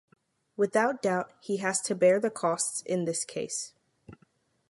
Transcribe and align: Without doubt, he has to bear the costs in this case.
Without 0.57 1.03
doubt, 1.03 1.31
he 1.41 1.57
has 1.57 1.79
to 1.81 1.93
bear 1.93 2.19
the 2.19 2.31
costs 2.31 2.81
in 2.81 3.05
this 3.05 3.23
case. 3.23 3.75